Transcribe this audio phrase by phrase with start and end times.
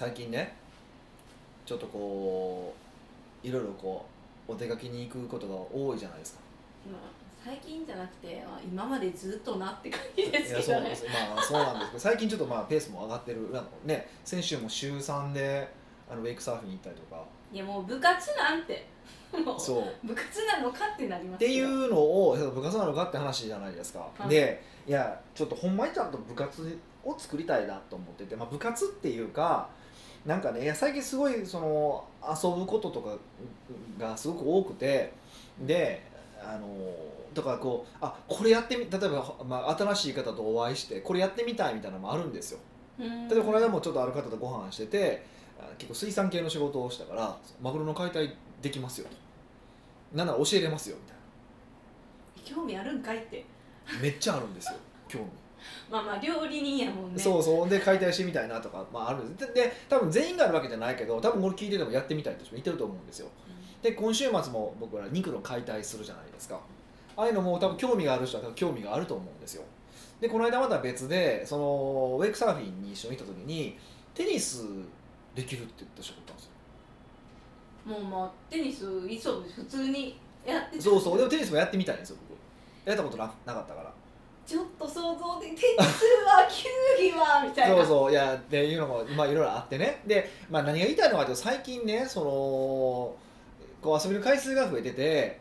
[0.00, 0.56] 最近ね
[1.66, 2.74] ちょっとこ
[3.44, 4.06] ういろいろこ
[4.48, 6.40] うお出かけに行くことが多いじゃないですか。
[6.90, 7.00] まあ
[7.44, 10.62] 最近じゃなくて、まあ、今までずっとなって感じですけどね。
[10.62, 13.40] そうなんですまあそうなんですけど最近ちょっとまあペースも上がってる
[13.84, 15.68] ね先週も週3で
[16.10, 17.22] あのウェイクサーフィンに行ったりとか。
[17.52, 18.86] いやもう部活なんて
[19.44, 20.06] もうそう。
[20.06, 24.30] 部活なのかってなりますっていようのを部活なのかって話じゃないですか、はい。
[24.30, 29.68] でいやちょっとほんまにちゃんと部活を作りたいなと思ってて、まあ、部活っていうか
[30.26, 33.16] なんかねいや最近すごいその遊ぶこととか
[33.98, 35.12] がすごく多くて
[35.60, 36.02] で
[36.42, 36.66] あの
[37.34, 42.58] とかこうあこれやってみ例えば、まあ、新しい方とお会いしてこれやってみたいみたいなのもあるんですよ。
[42.98, 43.28] うん。
[43.28, 45.24] 例えばこの間もちょっとある方とご飯してて
[45.58, 49.16] あ結構水産系の仕事をしたからマグロの解体できますよと。
[50.16, 52.56] なんなら教えれますよみたいな。
[52.56, 53.44] 興味あるんかいって。
[54.02, 54.78] めっちゃあるんですよ
[55.08, 55.24] 興味、
[55.90, 57.18] まあまあ料理人やもんね。
[57.18, 57.68] そうそう。
[57.68, 59.52] で解体してみたいなとか、まあ、あるんです。
[59.54, 63.28] でで多分全員があるわけじゃないけど多分これ聞いててもやってみたいって人もいてると思うんですよ。
[63.82, 66.60] で今週末も僕ら肉の解体するじゃないですか。
[67.16, 69.64] ああいうのも多分興味がある人は多分興味があると思うんですよ。
[70.20, 73.78] でこの間また別でそのウェイクサーフィンに一緒に行った時に
[74.14, 74.64] テニス
[75.34, 76.50] できるって言った人がいたんですよ。
[77.86, 80.82] もうまあテニスいっそ普通にやってた。
[80.82, 81.18] そうそう。
[81.18, 82.38] でもテニスもやってみたいんですよ僕。
[82.88, 83.92] やったことななかったから
[84.46, 87.76] ちょっと想像でテニスは球技はみたいな。
[87.76, 90.02] そうそういやっていうのもまあいろいろあってね。
[90.06, 92.26] で、まあ、何が言いたいのかというと最近ねその
[93.82, 95.39] こう遊びの回数が増えてて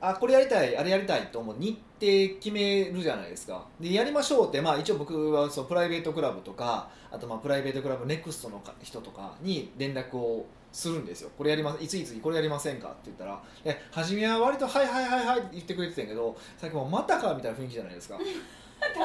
[0.00, 0.76] あこれやりたい。
[0.76, 1.56] あれやりたいと思う。
[1.58, 3.66] 日程決めるじゃないですか。
[3.78, 11.30] でやりましょうって、まあ、一応僕はそのプライベートクラブとかあとまあプライベートクラブネクストの人とかに連絡をするんですよ。
[11.36, 18.16] これやりますいついつこれやりませんかって言ったらで初めは割と「はいはいはいはい」って言ってくれてたんやけど最近もうまたかみたいな雰囲気じゃないですか。
[18.16, 18.20] も
[18.80, 18.96] 確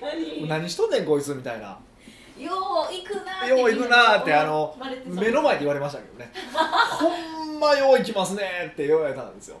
[0.00, 1.78] かうに何しとんねんこいつみたいな。
[2.38, 2.52] よ
[2.88, 6.30] う行くなーってよう行くなーってあの目の前で言われましたけどね。
[6.54, 9.56] ほんまよう行きますねって言われたんですよ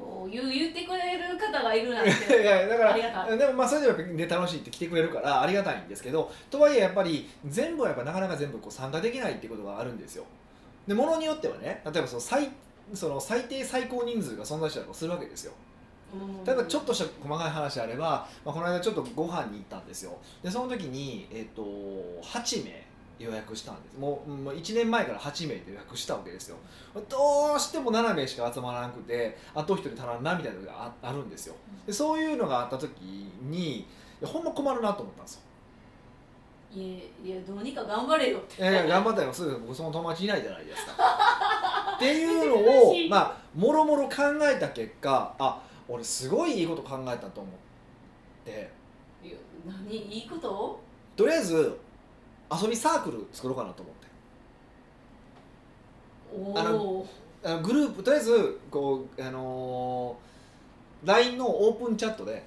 [0.00, 10.24] もう言う言ってくれる方がいるなん いてやだからでもまあそれでもね、楽しいって来てくれるからありがたいんですけどとはいえやっぱり全部はやっぱなかなか全部こう参加できないってことがあるんですよ。
[10.86, 12.48] でものによってはね例えばその最
[12.94, 15.52] その最低最高人数が存在したりとかするわけですよ。
[16.12, 16.44] うん。
[16.44, 20.16] 例えばちょっとした細かい話であれば、まあ、この間ちょっとご飯に行ったんですよ。
[20.42, 21.62] でその時に、えっと
[22.22, 22.84] 8名
[23.22, 23.98] 予約したんです。
[23.98, 26.56] もうもう1年前から8名で予約したわけですよ。
[27.08, 31.54] どうしても7名しか集まらなくてあと1人足らんなみたいなのがああるんですよ。
[31.86, 32.90] でそういうのがあった時
[33.42, 33.86] に
[34.22, 35.40] ほんま困るなと思ったんですよ。
[36.74, 38.62] いやいやどうにか頑張れよって。
[38.62, 39.32] いやいや頑張ったよ。
[39.32, 39.44] す。
[39.44, 40.92] ぐ僕その友達いないじゃないですか。
[41.96, 47.54] っていうのをまあもろもろ考えた結果あ俺すごいいいこと考えたと思っ
[48.44, 48.70] て。
[49.64, 49.94] 何？
[49.96, 50.80] いいこと？
[51.14, 51.78] とりあえず
[52.60, 54.02] 遊びサークル作ろうかなと思って。
[56.54, 57.06] おあのお
[57.44, 60.32] あのグループとりあえずこうあのー
[61.06, 62.44] LINE のオープンチャットで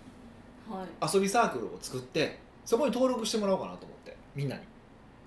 [0.69, 1.13] はい。
[1.13, 4.61] 遊びサークルを作ってそこに登録してもらおうかなと思ってみんなに。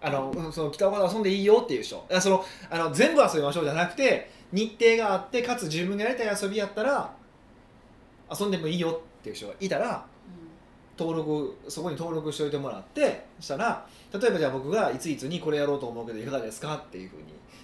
[0.00, 2.04] あの、うんその北岡で遊んでいいよっていう人。
[2.10, 7.12] あそのあの全部遊びましょうじゃなくて日程があってかつ自分がやりたい遊びやったら
[8.38, 10.04] 遊んでもいいよっていう人がいたら
[10.98, 17.22] 登録そこに登録しておいてもらってしたら例えばじゃあ僕がいついつにこれやろうと思うけどいかがですかっていうふうに、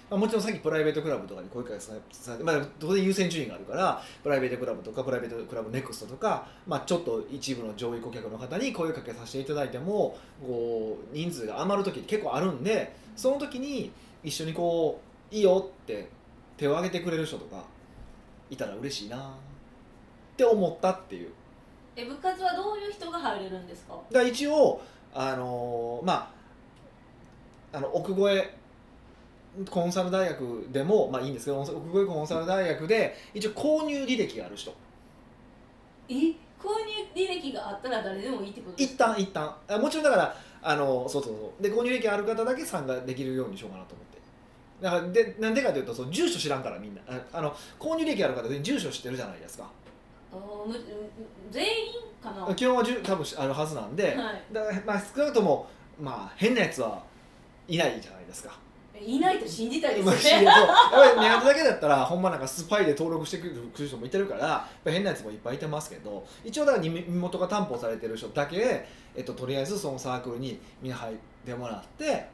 [0.09, 13.91] まあ、もちろんさっきプライベートクラブとかに声かけささまあ、当然優先順位があるからプライベートクラブとかプライベートクラブネクストとか、まあ、ちょっと一部の上位顧客の方に声かけさせていただいてもこう人数が余る時って結構あるんでその時に
[14.23, 16.07] 一緒にこういいよって
[16.55, 17.63] 手を挙げてくれる人とか
[18.49, 19.21] いたら嬉しいなっ
[20.37, 21.31] て思ったっていう。
[21.95, 23.95] え部活はどういう人が入れるんですか？
[24.11, 24.81] だ一応
[25.13, 26.31] あのーま
[27.73, 28.49] ああの奥越
[29.69, 34.73] コンサル大学でもまあいいんですけど奥越コンサル大学で一応購入履歴がある人。
[36.09, 36.13] え？
[36.57, 36.75] 購入
[37.13, 39.55] 履歴があったら誰でもいいってことです一か旦一旦。
[39.67, 41.63] あもちろんだからあのそうそうそう。
[41.63, 44.15] で購入履歴ある方だけ参加できるようにしようかなと思って。
[44.81, 47.01] だからでなんでかというとその住所知らんからみんな。
[47.07, 49.69] ああの購入履歴ある方全員住所知ってるじゃないですか
[50.67, 50.75] む
[51.51, 51.69] 全員
[52.21, 52.55] かな？
[52.55, 54.43] 基本は多分あるはずなんで、はい。
[54.51, 55.67] だからまあ少なくとも
[55.99, 57.01] まあ変なやつは
[57.67, 58.57] いないじゃないですか。
[58.97, 60.55] いないと信じたいですよねやっ
[60.89, 71.15] ぱりネットだけだったらほんまなんかスパイで登録してくる人もいてるから変なやつもいっぱいいてますけど一応だから身元が担保されてる人だけ、えっと、とりあえずそのサークルにみんな入っ
[71.45, 72.25] てもらって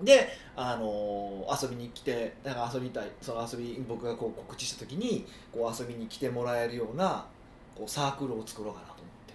[0.00, 7.26] で、あのー遊びに来てなんか遊びたいその遊び僕がこう告知した時にこう遊びに来てもらえるような
[7.74, 9.34] こうサークルを作ろうかなと思って。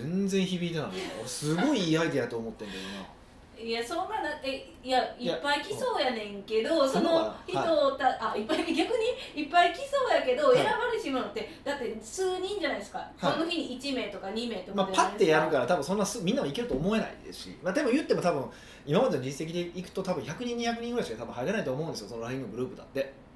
[0.00, 0.88] う全然響いてない。
[1.18, 3.15] 俺すごいいいアイデアやと思ってんだけどな
[3.58, 8.58] いやそんななえいやいっぱい来そうやねんけどそのの人かをた、あいっぱい。
[8.58, 13.32] 逆にいっぱい来そうやけど、はい選ばれし者ってだって数人じゃないですか、はい。
[13.32, 18.44] その日に1名とか2名とまあ、かじゃないですパッてやるから多分そんなすみんなもいけると思えないですし、まあ、でも言っても多分
[18.84, 22.08] 今までの実績でいくと多分100人200人ぐらいしか多分入れないと思うんですよ。
[22.08, 23.26] その LINE のグループだって。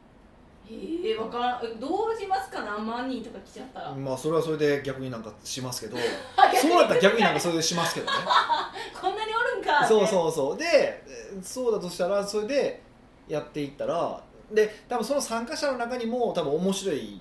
[0.72, 1.64] ええわからん。
[1.64, 5.96] えどうしますか何万人とか来ちゃったら、まあそれはそれで逆になんかしますけど。
[6.36, 8.12] あそうだったら逆になんかそれでしますけどね。
[9.00, 10.58] こんなにおるんかそううそうそう。
[10.58, 12.82] でえーそうだとしたらそれで
[13.28, 14.20] やっていったら
[14.52, 17.20] で多分その参加者の中にも多分面白い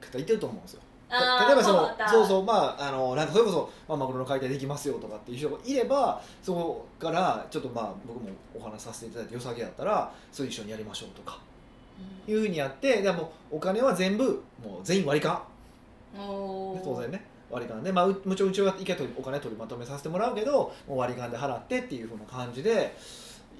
[0.00, 0.80] 方いてると思うんですよ。
[1.08, 11.38] た例えばそのそうそうまああのなんかそれこそ、まあ、マグロの解体できますよとかっていう人がいればそこからちょっとまあ僕もお話しさせていただいて良さげだったらそれ一緒にやりましょうとか。
[12.28, 15.42] いうふうにやってでもお金は全部もう全員割り勘。
[16.14, 22.94] 当然ね割り勘で、まあ、うもちろんうちは一回お金取りまとめさせてもらうけどもう割り勘で払ってっていうふうな感じで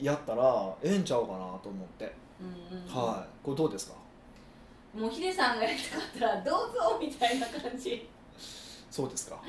[0.00, 2.44] やったらええんちゃうかなと思って、う
[2.74, 3.28] んうんはい。
[3.42, 3.94] これどうですか？
[4.94, 8.08] もうヒデさんがやりたかったらどうぞみたいな感じ。
[8.90, 9.40] そうですか。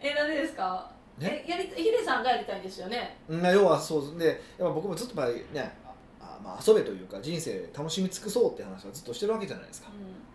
[0.00, 1.44] えなんでですか、ね？
[1.46, 3.16] えやりヒデさんがやりたいんですよね？
[3.28, 4.26] うん要はそうで
[4.58, 5.76] やっぱ僕もずっとまあね
[6.20, 9.88] あまあ遊べというか人生楽しみ尽くそうって話はずっとしてるわけじゃないですか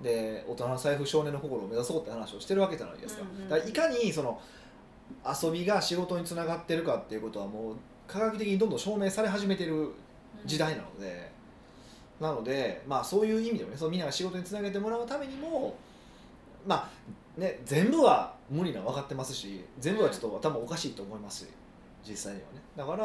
[0.03, 4.39] で大人の財布少年の心を目指そうって話をしてるわけじゃないですか,、うんうんだからいかにその
[5.25, 7.75] 遊びが仕事につながってるかっていうことはもう
[8.07, 9.89] 科学的にどんどん証明され始めてる
[10.45, 11.31] 時代なので、
[12.19, 15.75] なのでまあそういう意味でもねそのみんなが仕事につなげてもらうためにも
[16.65, 16.89] ま
[17.37, 21.49] あね全部は無理なの分かってますし全部はちょっと頭おかしいと思いますし
[22.07, 22.61] 実際にはね。
[22.75, 22.97] だから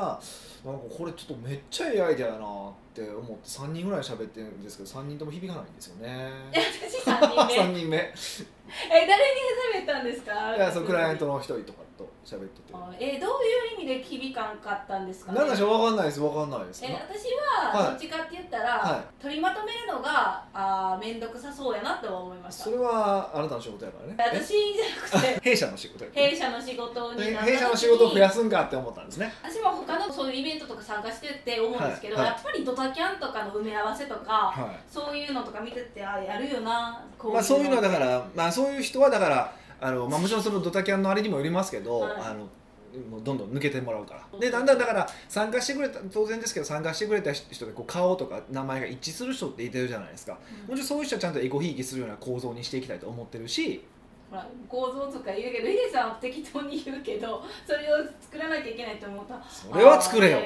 [0.64, 6.30] なんかこれちょっとめっちゃいいアイデアやなって思って3人ぐらい喋ってるんですけど3人とも響かないんですよね。
[6.52, 6.60] え
[6.90, 7.96] 私3人目？3人目。
[8.00, 10.32] いえ誰に喋ったんですか？
[10.56, 12.72] やそのクライアントの一人とかと喋ってて。
[12.72, 15.38] あえどういう意味で響かんかったんですかね？
[15.40, 16.84] なんでしょう分かんないです分かんないです。
[16.84, 17.28] えな私
[17.74, 22.64] はどっちかって言ったら、は取りまとめるのがあー面倒くさそうやなとは思いました。
[22.64, 24.14] それはあなたの仕事やからね。
[24.16, 29.34] 私じゃなくてえ 弊社の仕事や弊社の仕事に弊社の仕事を増やすんかって思ったんですね。
[29.42, 32.34] 私も他のそういうイベントとか参加してって思うんですけど、はいはい。
[32.34, 42.12] やっぱりドタキャンとかの埋め合わせとか、はそういうのとか見ててあやるよなこいまあそういうのはだかららまあそういう人はだからあの、まあ、もちろんそのドタキャンのあれにもよりますけど、はい。
[42.20, 42.48] あの
[43.10, 44.38] もうどんどん抜けてもらうから。
[44.40, 50.38] でだんだんだから参加してくれた当然ですけど参加してくれた人でこう顔とか名前が一致する人っていてるじゃないですか。
[50.66, 53.84] もちろんそういう人はちゃんとエゴひいきするような構造にしていきたいと思ってるし。
[54.30, 59.34] ほら構造とか言うけどヒデさんは適当に言うけどそれを作らなきゃいけないと思った。
[59.34, 60.38] らそれは作れよ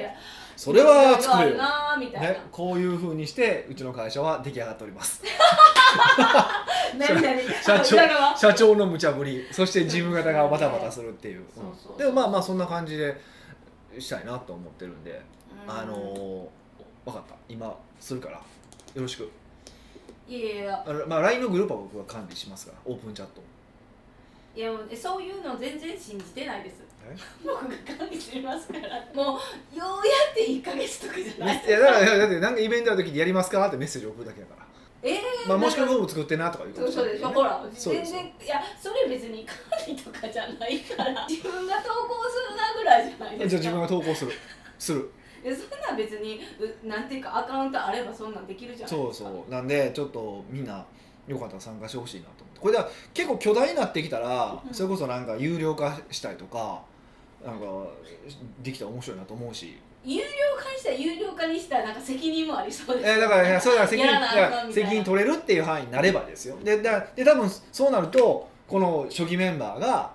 [0.57, 1.57] それは作れよ。
[2.21, 5.23] ね、こういうふうにしてうちの会社は出来上がっております。
[7.63, 9.47] 社長社長の無茶ぶり。
[9.51, 11.45] そして事務方がバタバタするっていう。
[11.97, 13.17] でもまあまあそんな感じで
[13.99, 15.23] したいなと思ってるんで、
[15.67, 15.73] うん。
[15.73, 16.49] あのー、
[17.05, 17.35] 分かった。
[17.49, 18.35] 今するから。
[18.37, 18.43] よ
[19.03, 19.31] ろしく。
[20.29, 22.79] いやいやまあ、LINE のグループは僕が管理しますから。
[22.85, 23.43] オープンチャット。
[24.55, 26.83] いやもうそういうの全然信じてないです。
[26.92, 26.92] え
[27.45, 29.05] 僕が管理してますから。
[29.15, 29.39] も
[29.75, 31.65] うようやって1か月とかじゃない。
[31.67, 34.67] いやだからだってなんかイベントの時にやりますかってメッセージ送るだけだから、
[35.03, 39.57] えー、まあ、もしくはなんか僕も作ってなとか言うかそうそうでしょ、もしれないねほらそうです全然いやそれ別に管
[39.87, 41.27] 理とかじゃないから。
[41.29, 43.63] 自分が投稿するなぐらいじゃないですか。
[43.63, 44.33] じゃあ自分が投稿する。
[44.79, 45.11] する。
[45.45, 46.41] いやそんなん別に
[46.85, 49.29] うなんていうかアカウントあればそんなんできるじゃないそうですか。
[49.29, 50.85] そうなんでちょっとみんな
[51.27, 52.61] よかったら参加してほしいなと思って。
[52.61, 54.73] これでは結構巨大になってきたらうん。
[54.73, 56.83] それこそなんか有料化したりとか
[57.45, 57.67] なんか
[58.63, 59.79] できたら面白いなと思うし。
[60.05, 60.23] 有料
[60.59, 63.09] 化にしたら有料化にしたらなんか責任もありそうです。
[63.09, 66.57] えーだからそうだ責任責任取れるっていう範囲になればですよ。
[66.63, 70.13] でだで多分そうなるとこの初期メンバーが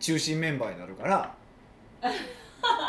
[0.00, 1.34] 中心メンバーになるから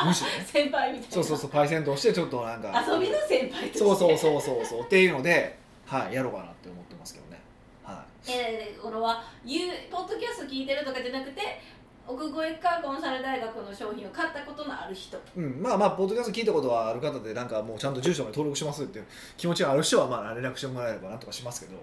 [0.04, 0.44] むしろね。
[0.46, 1.14] 先輩みたいな。
[1.14, 3.78] そうそうそうパイセンとしてちょっとなんか遊びの先輩として。
[3.78, 7.40] そうそうそうそうそうっていうので、はい、やろうかなって思ってますけどね。
[7.84, 11.60] はえー、俺は言うポッドキャスト聞いてるとかじゃなくて
[12.06, 15.16] 奥越えかコンサル大学の商品を買ったことのある人。
[15.16, 21.76] いうん、まあまあポッドキャスト聞いたことはある方でなんかもうちゃんと住所まで登録しますっていう気持ちがある人はまあ連絡してもらえればなんとかしますけど、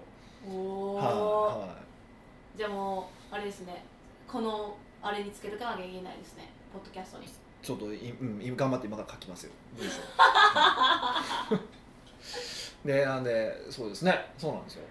[0.46, 1.76] おお、はいは
[2.56, 3.84] じゃあもうあれですね
[4.26, 6.50] このあれにつけとかなきゃいけないですね。
[6.72, 7.24] ポッドキャストに。
[7.24, 7.28] い、
[7.62, 9.52] ちょっとい、うん、今頑張って今から書きますよ。
[9.78, 9.96] 文章
[12.84, 14.32] でなんでそうですね。
[14.36, 14.82] そうなんですよ。
[14.82, 14.88] だ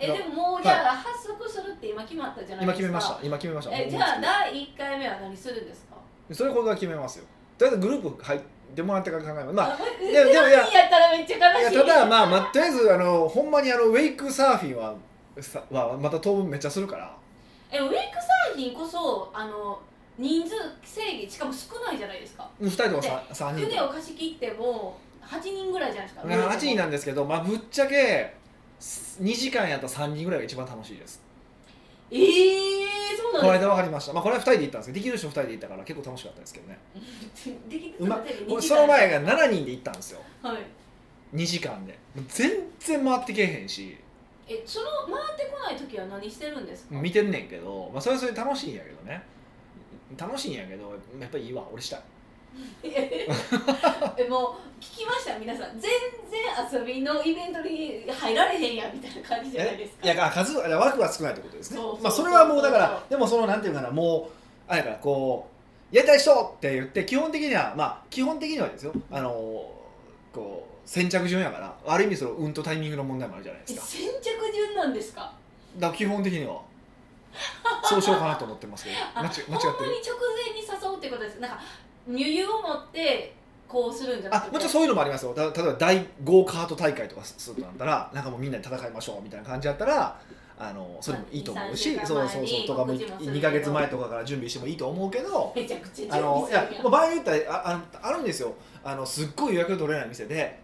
[0.00, 2.88] えでももうじゃあ発足するって今決まったじゃない今ですか。
[2.88, 3.18] 決めました。
[3.22, 3.76] 今決めました。
[3.78, 5.96] えじゃあ第1回目は何するんですか？
[6.34, 7.24] それこれから決めますよ。
[7.58, 8.40] とりあえずグループ入っ
[8.74, 9.52] てもらってから考えます。
[9.52, 10.48] まああでもでもいや。
[10.50, 11.76] やったらめっちゃい悲しい。
[11.76, 14.94] やただまあ、まあ、とりあえずあのほんまにあのウェイクサーフィンは
[15.40, 17.14] さはまた当分めっちゃするから。
[17.70, 19.78] えウェイクサーフィンこそあの
[20.18, 22.48] 人数制限しかも少ないじゃないですか。
[22.60, 26.28] 2人とか 3, 人と船をか貸し切っても8人ぐらいじゃないですか。
[26.28, 28.34] 8人なんですけど、まあ、ぶっちゃけ
[28.80, 31.22] 2時間やったら3人ぐらいが一番楽しいです。
[32.10, 36.78] ええー、そうこのなんで間分かりました、まあ、これは2人で行ったんですけどできる人2人で行ったから結構楽しかったですけどね。
[37.68, 40.20] できるその前が7人で行ったんですよ。
[40.42, 41.36] はい。
[41.36, 41.96] 2時間で。
[42.28, 43.96] 全然回ってけえへんし。
[44.48, 46.94] えその回ってこない時は何してるんですか？
[46.96, 49.22] 見てんねんけど、まあ、それはそれで楽しいんやけどね。
[50.16, 51.64] 楽しいんやけどやっぱりいいわ。
[51.72, 52.00] 俺したい
[52.82, 55.78] えもう聞きました皆さん。
[55.78, 55.90] 全
[56.30, 60.04] 然遊びのイベントに入られへんやみたいな感じじゃないですか。
[60.12, 61.80] いや数枠が少ないってことですね。
[62.00, 64.32] まあ、それはもうだからでもそのなんていうかなもう
[64.68, 65.48] あれやからこ
[65.92, 68.92] うやりたい人って言って基本的にはまあ基本的にはですよ。
[69.10, 69.30] あの
[70.32, 73.82] こう先着順やからある意味その運とタイミングの問題もあるじゃないですか。
[73.86, 75.32] え先着順なんですか？
[75.76, 76.60] だから基本的には。
[77.84, 78.96] そうしようかなと思ってますけど。
[79.14, 79.90] あ間違間違ってる？
[79.92, 81.38] に直前に誘うってことです。
[81.40, 81.60] なんか
[82.08, 83.34] 余裕を持って
[83.68, 84.48] こうするんじゃなくて。
[84.50, 85.34] あもちろんそういうのもありますよ。
[85.34, 90.20] た例えば大ゴーカート大会とかするとなったらなんかもうみんなで戦いましょうみたいな感じだったら
[90.58, 96.84] あのそれもいいと思うし、まあそうそうそうとかも告知もするけど2か月前とかから準備してもいいと思うけどめちゃくちゃあ準のいや備するやん。
[96.84, 98.54] まあ場合によってはああのあるんですよ。
[98.84, 100.60] あのすっごい予約取れない店で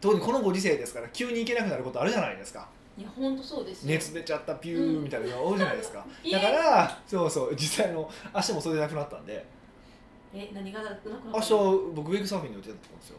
[0.00, 2.68] 特にこのご時世ですから急に行けなくなることあるじゃないですか。
[2.98, 3.90] いや本当そうですよ。
[3.90, 9.44] 熱出ちゃったピューみたいなのが多いじゃないですか、いだからそうそう実際あの明日もそれでなくなったんで
[10.34, 11.50] え何がなくなった明日
[11.94, 13.16] 僕ウェイクサーフィンの予定だったんですよ。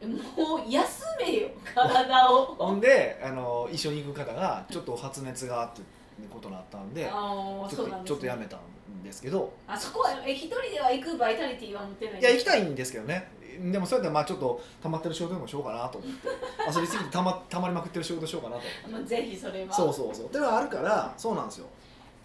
[0.00, 2.54] もう休めよ体を。
[2.54, 5.82] ほんであの一緒に行く方がちょっと発熱がって
[6.32, 9.52] ことになったんでああちょっとね、ちょっとやめたんですけど。
[9.66, 13.30] あそこはえ一人では行くバイタリティは持ってないいや行きたいいんですけどね。
[13.60, 16.28] でもそれでまあちょっと溜まってる仕事でもしようかなと思って。
[16.72, 19.72] 遊びすぎてたまたまりまくってる仕事しようかなとまあ、ぜひそれは。
[19.72, 20.26] そうそうそう。
[20.26, 21.66] っていうのがあるからそうなんですよ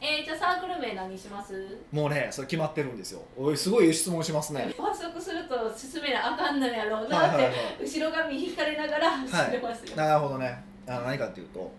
[0.06, 1.78] えー、じゃあサークル名何します？
[1.92, 3.22] もうねそれ決まってるんですよ。
[3.38, 4.74] おいすごい質問しますね。
[4.78, 10.62] 発足すると進めなあかんのやろうはいなって、はいはい後ろ髪引かれながら走ってますよ、なるほどね。
[10.86, 11.72] あの何かっていうと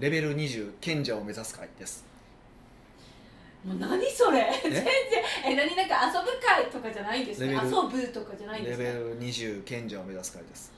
[0.00, 2.04] レベル20賢者を目指す会です。
[3.64, 4.50] もう何それ？
[4.64, 4.84] 全然。
[5.46, 8.84] え何なんか遊ぶ会とかじゃないんですか遊ぶとかじゃないんですか？
[8.84, 10.72] レベル20賢者を目指す会です。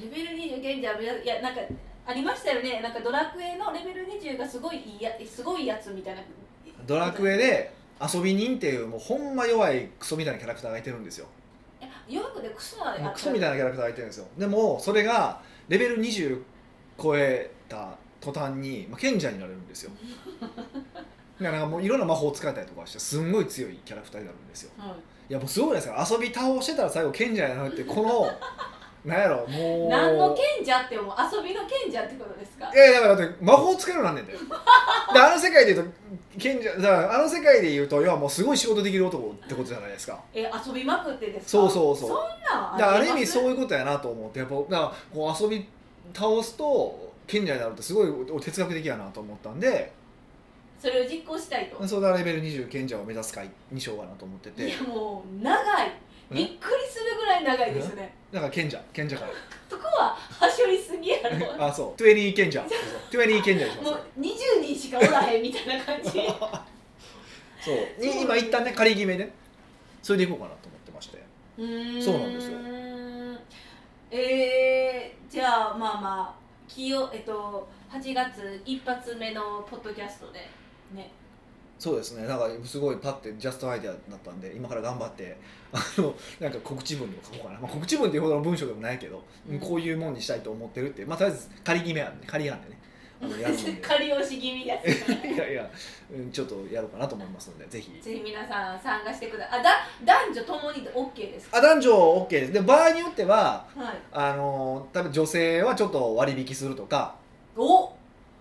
[0.00, 1.60] レベル20現在いやなんか
[2.04, 2.80] ありましたよね。
[2.80, 6.22] なんかドラクエのレベル20がすごいいいやすごいやつみたいな。
[6.86, 11.26] ドラクエで遊び人っていうもうほんま弱いクソみたいなキャラクターがいてるんですよ。
[11.80, 14.26] え弱くでクソまでもうクソみたいななキャラクターがいてるんですよ。
[14.36, 16.42] でもそれがレベル20
[17.00, 19.92] 超えた途端に、まあ、賢者になれるんですよ。
[21.40, 24.70] だからもういろんな魔法を使えたりとかしてすんごい強いキャラクターになるんですよ。
[24.76, 24.96] は
[25.28, 25.32] い。
[25.32, 25.94] やもうすごいですか。
[25.94, 28.30] ら遊び倒してたら最後賢者になるってこの
[29.04, 29.86] なんやろもう。
[29.86, 31.14] い、何の賢者ってもう？
[31.36, 32.70] 遊びの賢者ってことですか？
[32.72, 34.32] いやいやだからだって魔法使えるようになんねんで。
[34.32, 34.38] で
[35.18, 35.92] あの世界で言うと
[36.38, 40.20] 賢者だからあの世界で言うと要はもうすごい仕事できる男ってことじゃないですか。
[40.32, 41.50] え遊びまくってですか？
[41.50, 42.08] そうそうそう。
[42.08, 42.18] そん
[42.58, 45.66] なんだからある意味そうういうことやなと思ってやっぱだからこう遊び
[46.14, 49.92] 倒すと賢者になるってすごい俺哲学的やなと思ったんで。
[50.80, 51.86] それを実行したいと？
[51.86, 55.54] それでレベル20賢者を目指す会にしようかなと思っていてやもう長
[55.84, 55.92] い。
[56.32, 56.98] びっくりす
[57.42, 58.14] 長いですね。
[58.32, 59.28] だから賢者賢者会
[59.68, 61.54] そこははしょりすぎやろ。
[61.64, 62.02] あそう。
[62.02, 62.60] 20賢者。
[62.60, 62.78] そう
[63.10, 63.90] そう20賢者にします。
[63.90, 66.10] もう20人しかおらへんみたいな感じ。
[67.60, 68.04] そう。
[68.04, 69.30] い今一旦ね仮決めで。
[70.02, 71.18] それでいこうかなと思ってまして。
[71.58, 72.02] うーん。
[72.02, 72.58] そうなんですよ。
[74.14, 80.40] えー、じゃあまあまあきよえっと8月一発目のポッドキャストで
[80.94, 81.10] ね
[81.82, 82.28] そうですね。
[82.28, 85.36] なんかすごいパッてジャストアイデアだったんで今から頑張って
[85.72, 89.58] あのなんか告知文でも書こうかな、まあ、告知文っていうほどの文章でもないけど、うん。
[89.58, 92.78] こういうもんにしたいと思ってるってまあとりあえず仮決め案で仮案でね。
[93.82, 95.68] 仮押し気味です いやいや、
[96.12, 98.00] うん、ちょっとやろうかなと思いますのでぜひ。
[98.00, 99.60] ぜひ皆さん参加してください。
[99.60, 99.70] あだ
[100.04, 101.58] 男女ともに OK ですか？
[101.58, 101.92] あ男女
[102.26, 102.52] OK です。
[102.52, 103.98] で場合によってははい。
[104.12, 107.16] あの多分女性はちょっと割引するとか。
[107.56, 107.92] お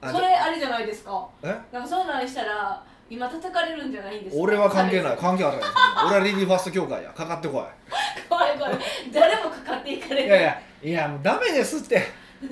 [0.01, 1.27] あそれあれじゃないですか。
[1.43, 1.47] え？
[1.71, 4.41] なんかそんなんしたら今叩かれるんじゃないんですか？
[4.41, 5.17] 俺は関係ない。
[5.17, 5.57] 彼関係ある
[6.07, 7.09] 俺はレディーファースト協会や。
[7.11, 7.67] かかってこ
[8.15, 8.77] 氏怖い怖い。
[9.11, 10.25] 誰もかかっていかれるい。
[10.27, 12.01] いやいやいやもうダメですって。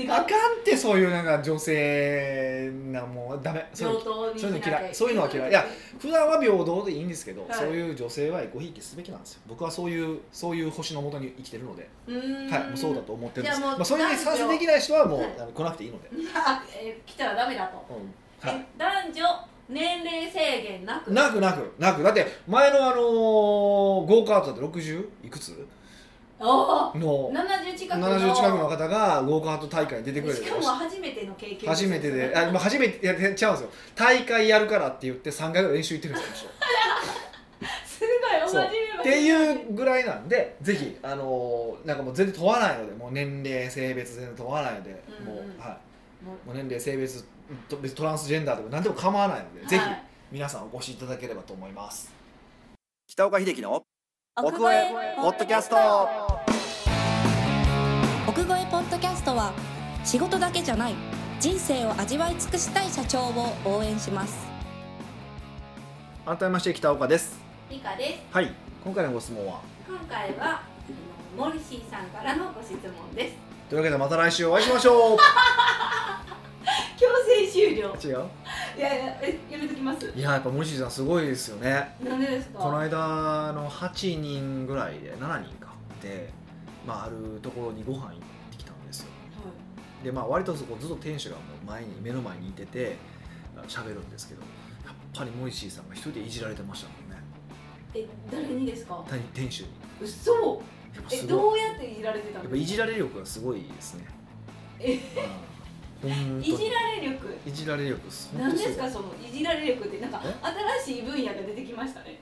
[0.07, 0.27] あかんっ
[0.63, 3.65] てそういうなんか女性なもうダメ。
[3.73, 4.93] そういうの嫌い。
[4.93, 5.49] そういうのは嫌い。
[5.49, 5.65] いや
[5.97, 7.53] 普段は平等でいいんですけど、はい。
[7.53, 9.41] そういう女性はごひいきすべきなんですよ。
[9.47, 11.89] 僕はそういうそういう星のもとに生きてるので、
[12.51, 15.29] はいもうそうだと思ってるんですまあ、それに賛成できない人はもう、はい。
[15.55, 18.47] 来なくていいので、 あ、えー来たらダメだと、うん。
[18.47, 19.23] はえ男女
[19.69, 21.11] 年齢制限なく。
[21.11, 21.73] い、なくなく。
[21.77, 22.03] なく。
[22.03, 23.01] だって前のあのー
[24.05, 25.65] ゴーカートで60いくつ？
[26.39, 26.91] の。
[27.31, 28.07] 70近くの。
[28.19, 30.43] 70近くの方がゴーカート大会に出てくれる。
[30.43, 33.69] しかも初めての経験初めてで、ああまあ、初めていや違うんですよ。
[33.95, 36.49] 大会やるからって言って3回ぐらい練習行ってるんですよ
[37.85, 45.35] すごいっていうぐらいなんでぜひあのーなんかもう全然問わないのでもう年齢性別全然問わないので、うんうん。
[45.35, 45.77] もうはい
[46.23, 47.25] ももう年齢性別
[47.95, 52.13] トランスジェンダーとか何でも構わないので、うぜひはい皆さんお越しいただければと思います。
[53.07, 53.83] 北岡秀樹の
[54.35, 55.75] 奥越えポッドキャスト。
[58.27, 59.51] 奥越えポッドキャストは
[60.05, 60.93] 仕事だけじゃない
[61.39, 64.37] 人生を味わい尽くしたい社長を応援します。
[66.27, 67.39] 改めまして北岡です。
[67.71, 68.35] 理科です。
[68.35, 68.53] はい。
[68.83, 69.61] 今回のご質問は？
[69.87, 70.61] 今回は
[71.35, 73.35] モリシーさんからのご質問です。
[73.67, 75.17] というわけでまた来週お会いしましょう
[76.99, 77.95] 強制終了。
[77.95, 78.27] 違う？
[78.77, 80.11] いやいやえやめときます？
[80.15, 81.95] いややっぱ森下さんすごいですよね。
[82.03, 82.59] なんでですか？
[82.59, 85.69] この間の8人ぐらいで7人か。
[86.03, 86.29] で、
[86.85, 88.11] まあ、あるところにご飯行っ
[88.51, 89.07] てきたんですよ。
[90.03, 92.97] でまあ割とそこずっと店主がもう前に目の前にいてて
[93.57, 94.41] あ喋るんですけど
[94.85, 97.17] やっぱりモイシーさんが一人でいじられてましたもんね。
[97.93, 99.03] え誰にですか？
[99.09, 99.67] 店店主に。
[100.01, 100.31] 嘘！
[100.95, 101.37] やっぱえすごい。
[101.39, 104.05] どうやっていじられてたやっのぱいじられ力がすごいですね。
[104.79, 104.93] え？
[104.93, 104.99] うん
[106.07, 107.27] いじられ力。
[107.45, 110.33] いじられ力本何ですすかそのいじられ力ってなんかえ？
[110.85, 112.19] 新しい分野が出てきましたね。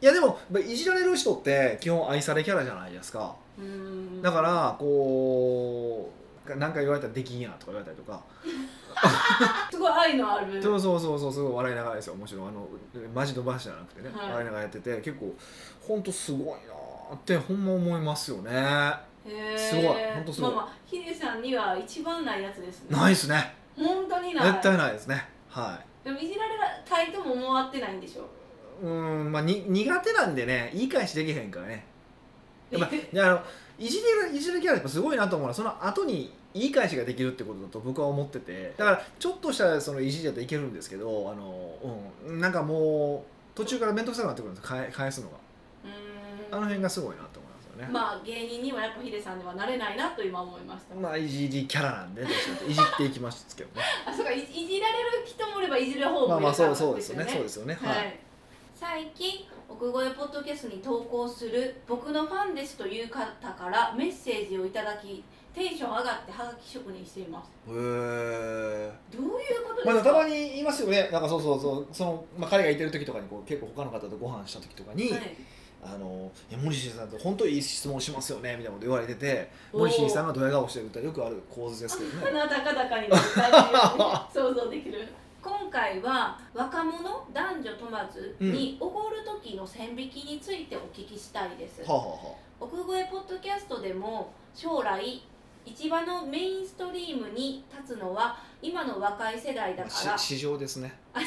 [0.00, 3.36] いやでもまあいじられる人って基本愛されキャラじゃないですか。
[4.22, 6.10] だからこ
[6.46, 8.22] う何か言われたらできんやとか言われたりとか。
[9.70, 10.62] すごい愛のある。
[10.62, 12.14] そうそうそうそうすごい笑いながらですよ。
[12.14, 12.66] もちろんあの
[13.14, 14.30] マジの話じゃなくてね、はい。
[14.30, 15.34] 笑いながらやってて結構
[15.80, 18.50] 本当すごいなーってほんま思いますよね
[19.56, 19.84] すごい。
[20.14, 20.50] ほんとすごい。
[20.50, 22.98] まあまあヒデさんには一番ないやつですね。
[23.08, 23.54] いっすね。
[23.76, 24.46] 本当にない。
[24.46, 25.24] 絶対ないですね。
[25.48, 26.52] はでもいじられ
[26.88, 28.22] たいとも思わってないんでしょ？
[28.22, 28.24] い
[28.82, 31.84] うーんまあに苦手なんでね言い返しできへんからね。
[32.70, 33.40] やっぱであの
[33.78, 38.74] いじれるいじるキャラやっぱすごいなと思うのはその後に言い返しができるってことだと僕は思ってて。
[38.76, 41.74] だからちょっとしたそのいじりだといけるんですけどあの、
[42.24, 45.36] うん、なんかもう途中から面倒くさくなってくるんです返返すのが。
[46.50, 47.22] あの辺がすごいな
[47.82, 53.82] ね、まあ芸人にはやっぱヒデさんではなれないなと今思いました、まあいじりキャラなんでどっちかといじっていきますけどね。
[54.06, 57.78] あそうかいいじられる人もいればいじる方もいるまあまあそうそうでですよねそうですよね。
[57.82, 58.12] ははい、い、
[58.74, 67.50] 最近奥越えポッドキャストに投稿する僕のファンですという方からメッセージをいただきテンション上がってハガキ職人しています。
[67.68, 71.10] へえどういうことですか、まあ、たまに言いますよね。
[71.12, 71.86] なんかそうそうそう。
[71.92, 75.36] その、まあ、彼がいてる時とかにこう結構他の方とご飯した時とかに、はい
[75.82, 79.80] あのいや森進さんって本当にいい質問しますよねみたいなこと言われてておー。
[79.80, 82.16] 森進さんがドヤ顔してるってよくある構図ですけどね。
[82.38, 83.50] 鼻高々になる感
[84.32, 85.08] じ想像できる。
[85.42, 95.20] 今回は若者男女問わずにおごる時の線引きについてお聞きしたいです、はあ、はあは奥越えポッドキャストでも将来
[95.66, 101.24] 市場のメインストリームに立つのは今の若い世代だあ、からし市場ですねはい、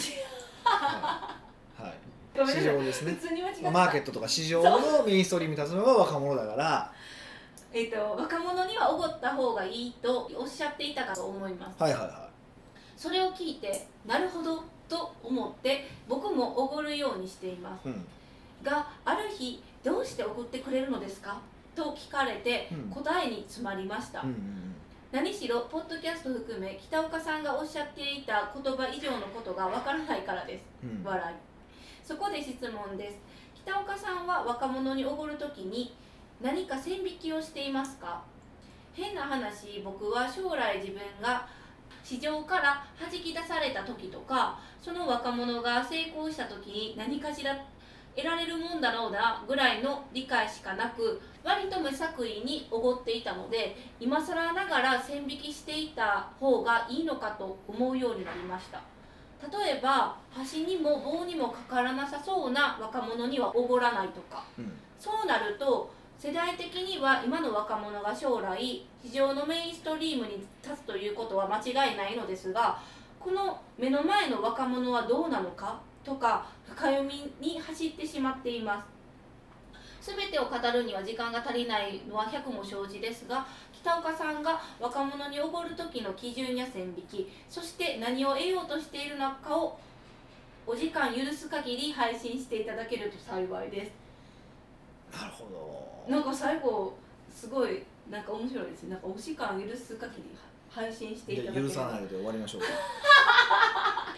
[1.77, 1.93] はい、
[2.43, 3.17] 市場ですね。
[3.71, 6.91] マーケットとか市場のメインストリームに立つのが若者だから。
[7.73, 11.81] えっと若者にはおごった方がいいとおっしゃっていたかと思います。
[11.81, 12.29] はいはいは
[12.97, 17.87] それを聞いてなるほどと思って僕もおごるようにしています。
[17.87, 18.05] い、うん、
[18.63, 21.37] がある日どうして送ってくれるのですか？
[21.75, 22.89] と聞かれてうん。
[22.89, 24.71] 答えに詰まりました、うんうん
[25.11, 30.65] 何しろポッドキャスト含め北岡さんがおっしゃっていた言葉以上のことがわからないからです。
[30.83, 31.03] うんうん。
[31.05, 31.35] 笑い
[32.05, 33.17] そこで質問です。
[33.55, 35.95] 北岡さんは若者におごるときに
[36.39, 38.21] 何か線引きをしていますか？
[38.93, 41.47] 変な話僕は将来自分が
[42.03, 47.57] 市場から弾き出された時とかその若者が成功した時に何かしら
[48.15, 58.81] 得られるもんだろうなぐらいの理解しかなく割と無作為におごっていたので今更ながら線引きしていた方がいいのかと思うようになりました。
[59.41, 64.43] 例えば端にも棒にもかからなさそうな若者にはおごらないとか。
[64.57, 64.71] うん。
[64.99, 72.79] そうなると世代的には今の若者が将来市場のメインストリームに立つということは間違いないのですが
[73.19, 78.95] この目の前の若者はどうなのかとか深読みに走ってしまっています。
[80.05, 83.45] 全てを語るには時間が足りないのは100も承知ですが
[83.85, 89.77] 北岡さんが若者におごる時の基準や線引きそして何を得ようとしているのかを
[90.65, 93.91] お時間許す限り配信していただけると幸いです。
[95.21, 96.11] なるほど。
[96.11, 96.95] なんか最後
[97.29, 98.89] すごいなんか面白いですね。
[98.89, 100.23] なんかお時間許す限り
[100.67, 101.67] 配信していただける。
[101.67, 102.67] で許さないので終わりましょうか。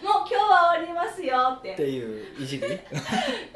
[0.02, 1.74] もう今日は終わりますよって。
[1.74, 2.64] っていういじり？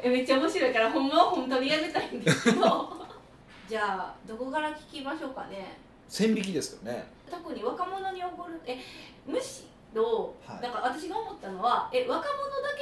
[0.03, 2.93] え めっちゃ面白いからほんまは本当にやめたいんですけど。
[3.67, 7.05] じゃあどこから聞きましょうかね線引きですよね。
[7.29, 8.77] 特に若者におごるえ
[9.25, 10.61] むしろ、はい。
[10.61, 12.27] だから私が思ったのはえ若者だ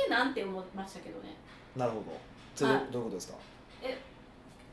[0.06, 1.36] けなんて思いましたけどね。
[1.76, 2.04] なるほど。
[2.56, 3.36] それど,、ういうことですか？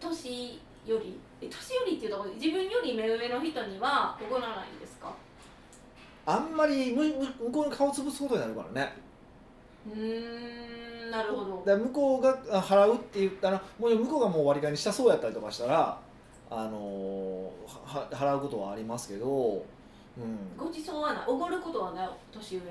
[0.01, 1.19] 年より？
[1.41, 5.13] え年よりっていうと自分より目上の人にはおごらないんですか？
[6.27, 8.93] あんまりむむ向こうの顔潰すことになるからね。
[9.87, 11.63] うーんなるほど。
[11.65, 15.99] だ向こうがあ払うって言ったらもう向こうがもう割り勘にしたそうやったりとかしたら、
[16.51, 19.65] あの払うことはありますけど、
[20.17, 21.25] うん、ご馳走はない。
[21.27, 22.67] おごることはない年上に。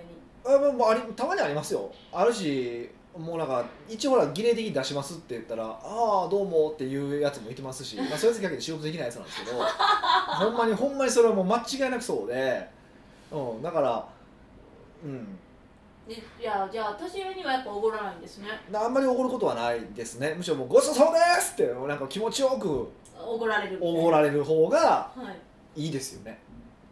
[0.45, 1.91] あまあまあありたまにありますよ。
[2.11, 12.69] あるしもうなんか一応ほら儀礼的に出しますって言ったら「ああどうも」っていうやつもいてますし、まあ、そういうやつだけで仕事できないやつなんですけど ほんまにほんまにそれはもう間違いなくそうで、
[13.31, 14.07] うん、だから
[15.03, 15.39] うん。
[16.07, 18.47] でいやじゃあ年上にはやっぱおごらないんですね。
[18.73, 20.33] あんまりおごることはないですね。
[20.37, 22.87] むしろもう「ごちそうさまです!」ってなんか気持ちよく
[23.27, 25.11] おごられるおごられる方がは
[25.75, 25.81] い。
[25.83, 26.39] いいですよね。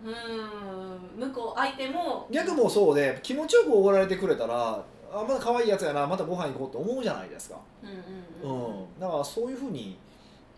[0.04, 1.30] うーん。
[1.30, 2.28] 向こう相手も。
[2.32, 7.60] 逆もそうで気持ちよくおごられてくれたらあまだ可愛いやつやなまたご飯行こうって思うじゃないですか。
[7.84, 9.00] うんうんうん、うん。
[9.00, 9.98] だからそういうふうに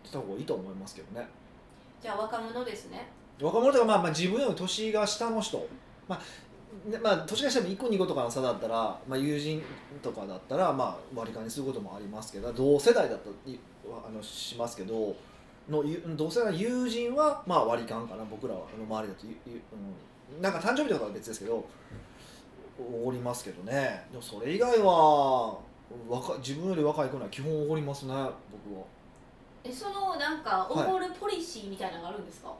[0.04, 1.26] した方がいいと思いますけどね。
[2.02, 3.08] じゃあ若者ですね。
[3.40, 5.66] 若者とか、まあ、まあ自分より年が下の人。
[6.08, 6.20] まあ
[6.88, 9.62] ねまあ、年が下でも1個2個とかの差だったら、まあ、友人
[10.02, 13.58] とかだったら、まあ、割り勘にすることもありますけど同世代だったらい
[14.06, 15.14] あのしますけど
[15.68, 21.64] のゆ同世代の友人は、まあ、割り勘かな僕らの周りだとうん、なんか誕生日とかは別ですけど
[22.78, 24.04] おごりますけどね。
[24.10, 25.58] でもそれ以外は
[26.08, 28.84] 若自分より若い子には基本おごりますね僕は。
[29.64, 32.54] えそのなんかおごるポリシーみたいなのがあるんですか、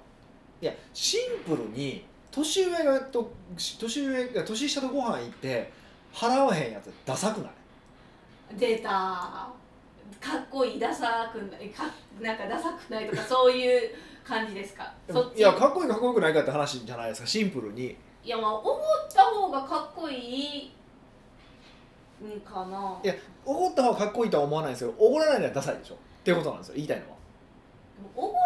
[0.60, 3.30] いやシンプルに年上がと
[3.78, 5.72] 年上が年下とご飯行って
[6.12, 7.50] 払わへんやつダサくない？
[8.58, 9.48] 出た
[10.20, 11.84] かっこいいダサくないか
[12.20, 13.90] なんかダサくないとかそういう
[14.24, 14.92] 感じですか？
[15.34, 17.96] いやかっこいいかっこよくないかって話じゃないですかシンプルに。
[18.24, 18.76] いやまあ思っ
[19.12, 20.14] た方がかっこい
[20.64, 22.98] いんかな。
[23.02, 27.16] いやおごった方がかっこいいとは思わないんですけどおごらないのはダサいでしょっていうことなんですよ言いたいのは。
[28.16, 28.40] おごら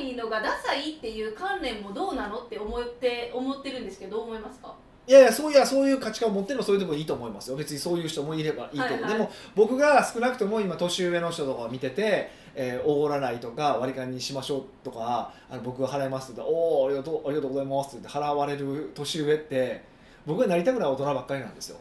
[0.00, 4.74] いのがダサいっていう関連もどうなのって思って思ってるんですけどどう思いますか？
[5.08, 7.56] いやいやそういやそういう価値観を持ってるのはそれでもいいと思いますよ。
[7.56, 9.12] 別にそういう人もいればいいけど、はいはい。
[9.12, 19.84] でも僕が少なくとも今年上の人とかを見ててえーおごらないとか割り勘にしましょうとかあの僕が払いますっておおありがとうありがとうございますって払われる年上って
[20.26, 21.78] 僕がなりたくない大人ばっかりなんですよ。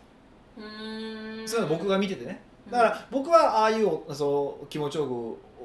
[0.58, 1.48] うーん。
[1.48, 2.42] そういうの僕が見ててね。
[2.70, 5.12] だから僕はああいうおそう気持ちよく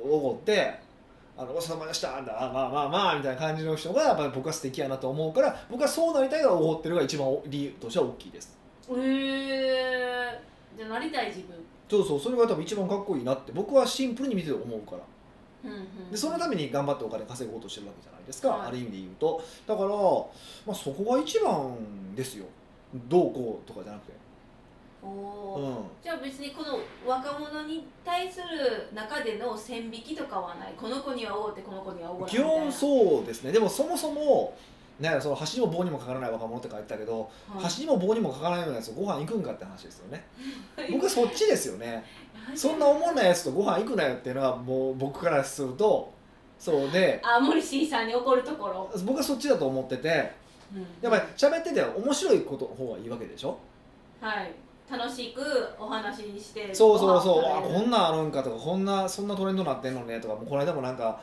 [0.02, 0.78] おごって
[1.40, 8.58] 「あのごちそうさまでした」あまあまあまあみたいな感じの人がやっぱり僕は素敵やなと思うから僕はそうなりたいからおごってるが一番理由としては大きいです。
[8.90, 10.40] へえ。
[10.76, 11.56] じゃあなりたい自分。
[11.88, 15.02] そうそうそれが多分一番かっこいいなって僕はシンプルに見てて思うから。
[15.64, 16.10] うんうん。
[16.10, 18.68] でそのために頑張ってお金稼ごうとしてるわけじゃないですか、はい。
[18.68, 19.42] ある意味で言うと。
[19.66, 19.94] だから、ま
[20.72, 22.44] あ、そこが一番ですよ。
[23.08, 24.12] どうこうとかじゃなくて、
[25.02, 30.74] おうお、ん、じゃあ別にこの若者に対する中での線引きとかはない？
[30.76, 33.52] この子にはおごってこの子にはおごらない基本そうですね。
[33.52, 34.56] でもそもそも
[34.98, 37.74] ね、その橋にも棒にもかからない若者って書いてたけど、はい。
[37.74, 40.22] 橋にも棒にもかからないようなやつとご飯行くんかって話ですよね。
[40.92, 42.04] 僕はそっちですよね。
[42.34, 46.12] はいそんな思んないやつとご飯行くなよっていうのはもう僕からすると
[46.58, 47.18] そうで。
[47.22, 50.32] あモリシーさんに怒るところ、僕はそっちだと思ってて。
[50.74, 50.86] うん。
[51.00, 53.56] やっぱり喋ってて面白いこと方がいいわけでしょ？
[54.20, 54.52] はい
[54.90, 55.40] 楽しく
[55.78, 57.44] お話ししてそうそうそう。
[57.44, 61.20] あこんなんあるんかとかこんなそんなトレンドなってんのねとかもうこの間もなんか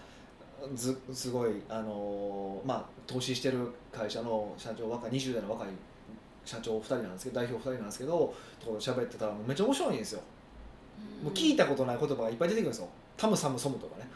[0.73, 5.67] ずすごいあのーまあ投資してる会社の社長若い20代の若い
[6.45, 10.21] 社長2人なんですけど代表2人なんですけどと喋ってたらもうめっちゃ面白いんですよ、
[11.23, 12.88] もう聞いたことない言葉がいっぱい出てくるんですよ。
[13.17, 14.08] タムサムソムとかね、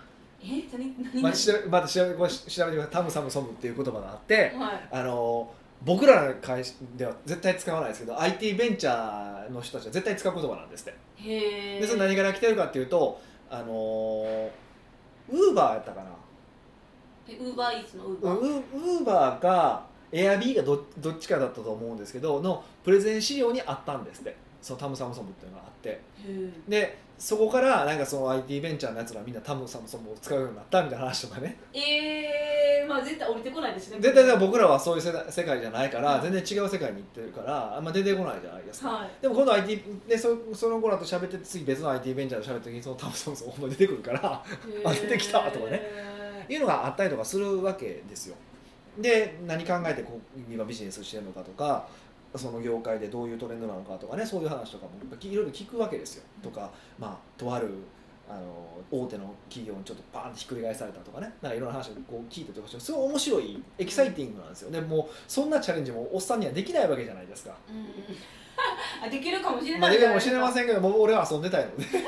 [0.43, 1.29] え何何ま
[1.69, 2.91] また調べてください。
[2.91, 4.87] タムサムソムっていう言葉があってはい。
[4.91, 5.51] あの
[5.83, 10.97] 僕らの会社では絶対使わないですけど IT ベンチャーの人たちは絶対使う言葉なんですって。
[11.29, 14.49] へえでそれ何から来てるかっていうとあの
[15.29, 16.09] ウーバーやったかな。
[17.27, 26.01] ウーバーイーツのウーウバーーバーかエアビーがどどっちかだったと思うんですけどのプレゼン資料にあったんですってそのタムサムソムっていうのがあって。
[26.67, 31.55] でそこからなんかその IT ベンチャーのやつらみんなタムサムソムを使うようになったみたいな話とかね。
[31.71, 38.89] えー、まあ絶対降りてこないですね絶対僕らはそういう世代世界じゃないからはい全然違う世界に行ってるからあんま出てこないじゃないですか。
[38.89, 39.09] はい。
[39.21, 44.43] でも今度 IT でそその子らと喋って次別の IT ベンチャーと喋った時にそのタムサムソムが出てくるから
[44.83, 45.73] あ出てきたとかね。
[45.73, 48.35] へいうのがあったりとかするわけですよ。
[48.97, 51.87] で何考えてこう今ビジネスしてるのかとか
[52.35, 56.23] その業界でどういうトレンドなのかとかねそういう話とかもいろいろ聞くわけですよ。
[56.41, 57.69] とかまあとある
[58.29, 58.41] あの
[58.89, 61.33] 大手の企業にちょっとパーンとひっくり返されたとかね。
[61.41, 64.71] なんかいろんな話をこう聞いてとかしてすごい面白いエキサイティングなんですよ。
[64.71, 67.55] でもうそんなチャレンジもおっさんにはできないわけじゃないですか。
[67.69, 67.77] うん。
[67.77, 67.85] う ん
[69.03, 71.85] あできるかもしれまあ、ないできるかもしれまんせんけどもう俺は遊んでたいので。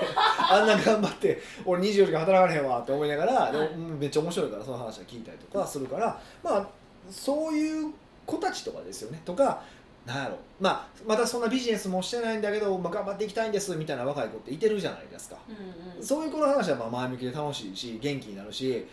[0.49, 3.73] あんな頑張って俺24時間働かれへんわって思いながら、でもはい。
[3.73, 6.19] うんめっちゃ面白いからその話は聞いたりとかするから。
[6.41, 6.67] まあ
[7.09, 7.93] そういう
[8.25, 9.21] 子たちとかですよね。
[9.25, 9.61] とか
[10.05, 16.03] なんやろ、まあ、またそんなビジネスもしてないんだけど、まあ、頑張っていきたいんですみたいな若い子っていてるじゃないですか、うんうん。
[16.03, 18.85] そういう子の話はまあ前向きで楽しいし元気になるし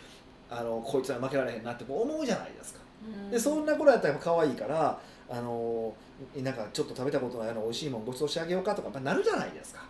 [0.48, 2.80] あのこいつら負けられへんなって思うじゃないですか。
[3.24, 3.30] うん。
[3.30, 5.92] でそんな頃やったら可愛いからあの
[6.36, 9.84] なんかちょっと食べたことないの美味しいもんごちそうしてあげようかとかなるじゃないですか。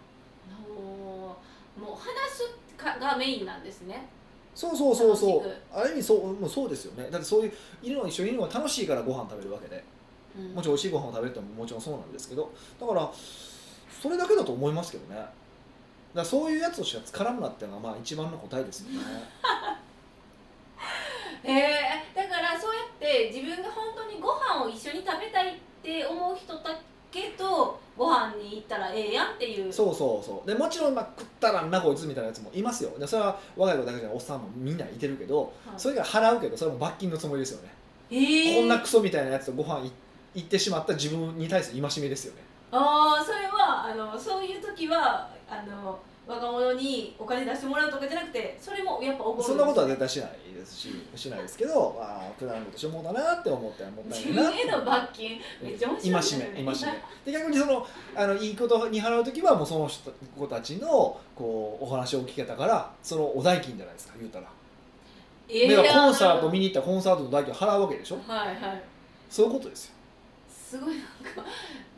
[0.59, 1.37] も
[1.81, 1.99] う話
[2.31, 4.07] すかがメインなんですね。
[4.55, 5.51] そうそうそうそう。
[5.73, 7.11] ある意味そうもうそうですよね。
[7.11, 7.53] だってそういう
[7.83, 9.83] いるの一緒にいるのが楽しいからご飯食べるわけで
[10.39, 10.55] うん。
[10.55, 13.11] もちろん美味しいご飯を食べるってのももちろんそうなんですけどだから
[14.03, 15.17] それだけだと思いますけどね。
[15.17, 15.31] だか
[16.15, 18.99] らそういうやつとして絡むなっていうのがまあ一番の答えですよね。
[21.43, 26.79] えー、だからそうやって自分が本当にご飯を一緒に食べたいって思う人だ
[27.11, 29.73] けとご飯に行ったらええやんっていう。
[29.73, 30.47] そうそうそう。
[30.47, 32.91] でもちろんまあ食ったらんなこいつみたいなやつもいますよ。
[32.99, 35.51] でそれは若い子だけじゃないおっさんもみんないてるけどはい。
[35.77, 37.75] それが払うけどそれも罰金のつもりですよね。
[38.11, 39.91] えー、こんなクソみたいなやつとご飯い行っ
[40.35, 42.43] てしまった自分に対する戒めですよね。
[42.73, 55.41] ああそれはあのそういう時はあの若者にお金出してもらうとかじゃなくてそれもやっぱ怒るそんなことは絶対しないですししないですけどああくだらんことしてもうだなって思ってもったい自ないな分への罰金。
[55.61, 56.23] めっちゃ面白い。
[56.23, 56.73] 戒め戒め。
[57.27, 64.45] で逆にそのあのいいことに払う時はもうその人子たちのこうお話を聞けたからそのお代金じゃないですか言うたら、
[65.93, 68.19] コンサート見見に行ったコンサートの代金払うわけでしょ？
[68.29, 68.83] はいはい。
[69.29, 69.95] そういうことですよ
[70.71, 71.03] すごいなん
[71.35, 71.43] か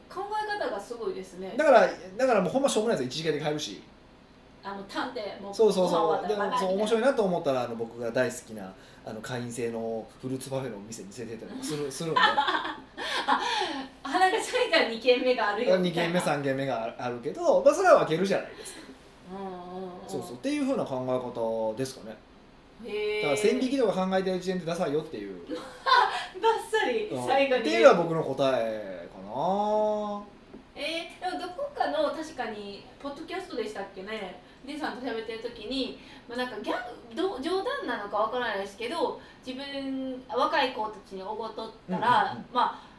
[0.08, 1.52] 考え方がすごいですね。
[1.58, 1.80] だから
[2.16, 3.82] だからもうほんましょうもないやつ一時間で買えるし。
[4.64, 6.28] あの探偵もそうそうそう。
[6.28, 8.72] でもそう面白いいなと思ったらあの僕が大好きな
[9.04, 12.20] あの会員制のフルーツパフェのお店に連れてったりもする するんで。
[14.02, 18.80] 花が咲いたら2軒目があるよ2軒目3軒目がああるけど、まあ、それは分けるじゃないですか。
[19.32, 20.08] うんうんうん。
[20.08, 20.32] そうそう。
[20.34, 22.16] っていうふうな考え方ですかね
[22.82, 27.26] だから線引きとか考えてる時点でダサいよっていう、 バッサリうん。
[27.26, 27.60] 最後に。
[27.62, 30.22] っていうのは僕の答えかな。
[30.74, 34.40] えー、でもどこかの確かにポッドキャストでしたっけね。
[34.66, 36.74] デさんと喋ってる時に、まあ、なんかギャ
[37.10, 42.46] グど冗談なのかわからないですけど自分若い子たちにおごっとったら、うんうんうん。
[42.52, 42.92] まあ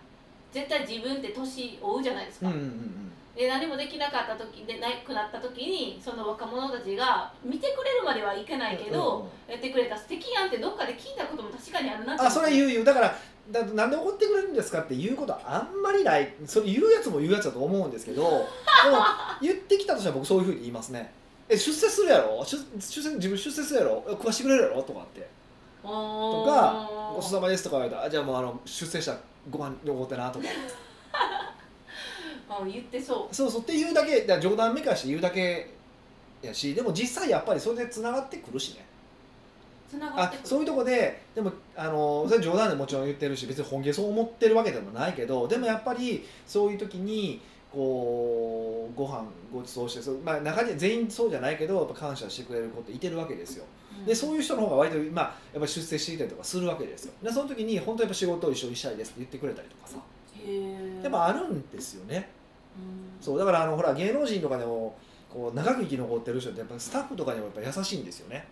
[0.51, 9.51] 絶対自分って年追うじゃないですか、うんうんうんで何もできなかった時でなくなった時にその若者たちが見てくれるまではいけないけど、うんうん。
[9.51, 12.23] やってくれた素敵やんってどっかで聞いたことも確かにあるなって。
[12.23, 12.83] あそれ言う言う。
[12.83, 13.17] だから
[13.51, 16.33] だなんで怒ってくれるんですかって言うことはあんまりない。
[16.45, 18.21] それ言うやつも言うやつだと思うんですけど
[18.85, 18.97] でも
[19.41, 21.11] 言ってきたとしたら僕そういうふうに言いますね。
[21.49, 22.43] え出世するやろ？
[22.45, 24.03] 出出世自分出世するやろ？
[24.07, 24.83] え食わしてくれるやろ？
[24.83, 25.27] とかって。
[25.81, 29.17] ととかごちそうさまですとか言われたらあじゃあもうあの出世したら
[29.49, 30.45] ご飯おごってなとか
[32.61, 33.35] あ言ってそう。
[33.35, 35.69] そうそうっていうだけだ冗談めかして言うだけ
[36.41, 38.85] やしでも実際やっぱりそれでつながってくるしね。
[39.89, 40.47] つながっあてくる。
[40.47, 53.65] そういうとこででもあのそれ冗談でもちろん言ってるし別に本気でそう思ってるわけでもないけどでもやっぱりそういう時にこうご飯ごちそうしてそう、まあ、中には全員そうじゃないけどやっぱ感謝してくれる子っていてるわけですよ。
[54.05, 59.97] でそういう人の方が割と、まあ、やっぱ出世していたりとかするわけですよでその時に本当にやっぱ仕事を一緒にしたいですって言ってくれたりとかさ。
[61.03, 62.29] やっぱあるんですよね。
[62.37, 62.42] うん
[63.21, 64.95] そうだからあのほら芸能人とかでも
[65.29, 68.47] こう長く生き残ってる人ってやっぱスタッフとかにもやっぱ優しいんですよね。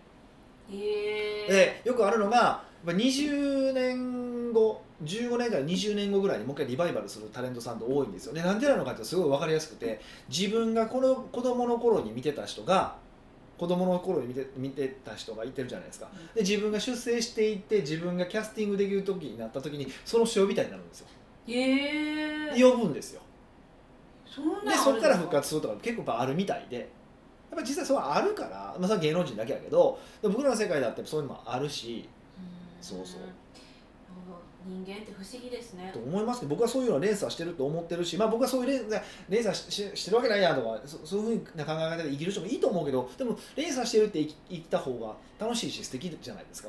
[1.48, 8.42] でよくあるのがやっぱ20年後15年から20年後ぐらいにもう一回リバイバルするタレントさんって多いんですよね。
[8.42, 12.96] なんでなのかってすごい分かりやすくて自分がこの子供の頃に見てた人が
[13.58, 16.08] 子供の頃に見て見てた人がいてるじゃないですか。
[16.34, 21.06] で自分が出世していって自分がキャスティングできる時になった時にその人呼びたいになるんですよ。
[22.70, 23.20] 呼ぶんですよ
[24.64, 26.88] でそこから復活するとか結構あるみたいで。
[27.52, 32.08] やっぱ実際それはあるから、まあ、それは芸能人だけやけど僕らの世界だってそういうのもあるし。
[32.38, 32.82] うん。
[32.82, 33.20] そうそう。
[34.64, 35.90] 人間って不思議ですね。
[35.92, 46.68] と思いますけど僕はそういうのは連鎖してると思ってるし、まあ、僕はそういう連連鎖しししてるわけないやとかそそういうふうな考え方で生きる人もいいと思うけどでも連鎖してるって生き生きた方が楽しいし素敵じゃないですか。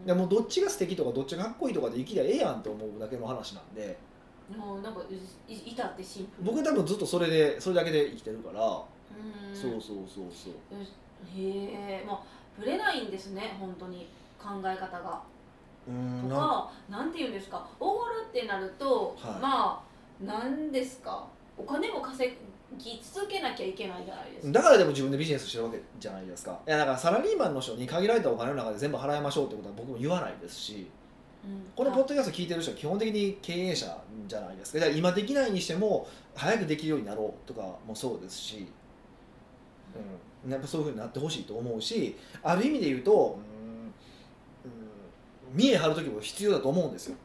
[0.00, 0.06] うん。
[0.06, 3.98] でもうどっちが素敵とかどっちがかっこいいとかで生きりゃええやんって思うだけの話なんで
[4.56, 5.00] もうなんか
[5.48, 6.44] いいたってシンプル。
[6.44, 9.56] 僕は多分ずっとそれでそれだけで生きてるから、うん。
[9.56, 10.52] そうそうそうそう。
[11.36, 12.04] へえ。
[12.06, 12.22] まあ
[12.58, 14.08] ぶれないんですね本当に
[14.38, 15.22] 考え方が。
[15.88, 16.72] うーんなとか。
[16.88, 17.66] なんて言うんですか。
[17.78, 19.40] おごるってなると、はい。
[19.40, 19.84] ま
[20.22, 21.26] あなんですか。
[21.56, 22.36] お金も稼
[22.78, 24.52] き続けなきゃいけないじゃないですか。
[24.52, 26.58] だからでも自分でビジネスしてるわけじゃないですか。
[26.66, 30.74] いやだからサラリーマンの人に限られたお金の中で全部払いましょうってことは僕も言わないですし。
[30.74, 30.99] うん
[31.74, 34.86] このポッドキャスト聞いてる人は基本的に経営者じゃないですか。
[34.86, 38.66] 今できないにしても早くできるようになろうとかもそうですし、
[40.44, 43.38] うん、やっぱそういうふうになってほしいと思うしある意味で言うと、
[44.64, 47.16] うんうん、見え張る時も必要だと思うんですよ。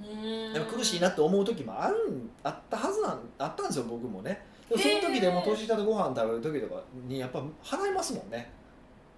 [0.00, 0.52] うーん。
[0.54, 4.40] やっぱ苦しいなって思う時もあるんあったはずなんあったんですよ僕もね。
[4.68, 8.50] でもその時でも年下とご飯食べる時とかにやっぱ払いますもんね。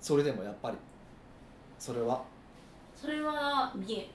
[0.01, 0.77] それでもやっぱり。
[1.79, 2.23] それは。
[2.97, 4.09] それは見え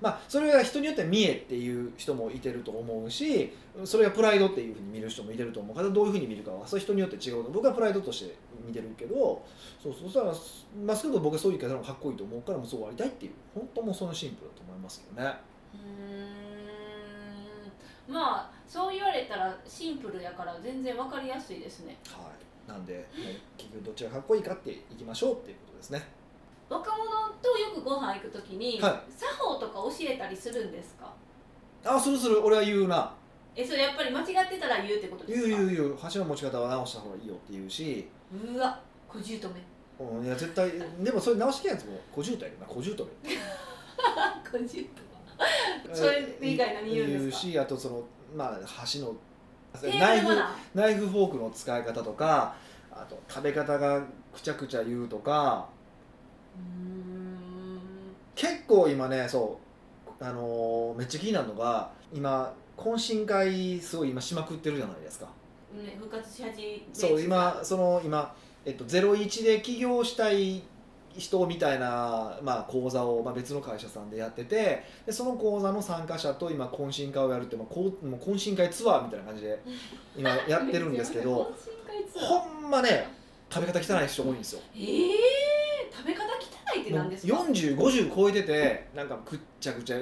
[0.00, 3.52] まあそれは人によっては見えっていう人もいてると思うし
[3.84, 8.34] それがプライドっていうふうに見る人もいてると思うからどういうふうに見るかはそれ人によって違うと僕はプライドとして
[8.66, 9.44] 見てるけど
[9.82, 10.02] そうそう。
[10.04, 10.32] そしたら
[10.84, 13.32] まあ少なくとも僕はそういう言い方がかっこいいと思うからもうそうありたいっていう。
[13.54, 15.34] 本当もうそのシンプルだと思いますけどね。
[15.74, 18.14] うーん。
[18.14, 21.98] まあそう言われたらシンプルやから全然わかりやすいですね。
[22.08, 22.30] は
[22.68, 22.70] い。
[22.70, 23.04] なんでもう
[23.56, 26.02] 結局どっちがかっこいいかっていきましょうっていうことですね
[26.70, 27.10] 若者
[27.42, 31.12] とよくご飯行くときに、は作法とか教えたりするんですか？
[31.84, 33.12] あするする俺は言うな。
[33.56, 35.48] えそれやっぱり間違ってたら言うってことですか？
[35.48, 35.96] 言う言う言う。
[35.96, 39.48] 箸の持ち方は直した方がいいよって言うし、うわ小姑
[39.98, 40.70] うん、いや絶対
[41.02, 42.66] でもそれ直しきやつも小渋滞やな。
[42.66, 43.04] 小渋滞
[44.50, 44.88] 小姑
[45.92, 47.36] それ以外何言うんですか？
[47.36, 48.02] しあとその
[48.36, 49.16] まあ箸の
[49.98, 52.54] ナイフナナイフフォークの使い方とか
[52.92, 54.02] あと食べ方が
[54.32, 55.68] くちゃくちゃ言うとか
[58.34, 59.58] 結構今ねそ
[60.20, 65.26] うあのーめっちゃ気になるのが今懇親会すごい今しまくってるじゃないですか。
[65.72, 70.62] ね、復活し始めそう今その今、えっと、01で起業したい
[71.16, 79.60] 人みたいな、まあ、講座を、まあ、別の会社さんでやっててでその講座の参加者と今懇親会をやるって、まあ、こうもう懇親会ツアーみたいな感じで
[80.16, 81.52] 今やってるんですけど
[82.14, 83.08] ほんまね
[83.52, 84.60] 食べ方汚い人多いんですよ。
[84.74, 85.10] えー、
[85.92, 89.98] 食べ方汚いって何ですか？4050超えててなんかくっちゃくちゃ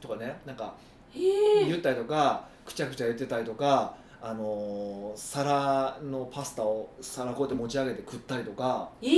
[0.00, 0.74] とかねなんか
[1.14, 8.90] えー、言ったりとかくちゃくちゃ言ってたりとか、あのー皿のパスタを皿こうやって持ち上げて食ったりとか。
[9.02, 9.10] えー、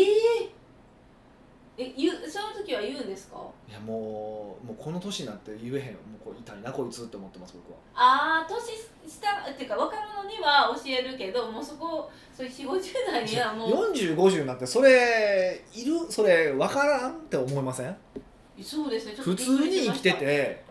[1.82, 3.36] え言うその時は言うんですか？
[3.68, 7.78] いやもうもうこの年になって言えへんもうこう痛いなこいつって思ってます僕は。
[7.94, 8.76] ああ年
[9.10, 17.96] 下っていうか若者には教えるけどもうそこそういう4 5 0代にはもう4050になってそれいるそれ分からんって思いません？
[18.62, 20.62] そうですね普通に生きてて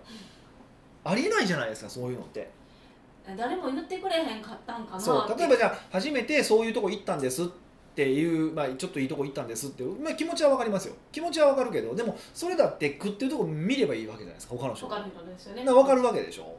[1.04, 2.48] ありえないじゃないですかそういうのって。
[3.38, 7.52] 誰も言ってくれへんかったんかなそう例えばじゃあ初めてそういうとこ行ったんですって
[7.96, 10.96] いう、まあ、ちょっといいとこ行ったんですってまあ、気持ちは分かりますよ。
[11.12, 14.88] 気持ちは分かるけどでもそれだって食ってるとこ見ればいいわけじゃないですか他の人。
[14.88, 15.66] が他の人ですよね。
[15.66, 16.58] 分かるわけでしょ。